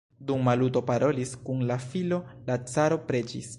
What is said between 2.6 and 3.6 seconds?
caro preĝis.